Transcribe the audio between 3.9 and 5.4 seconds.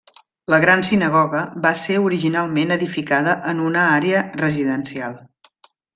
àrea residencial.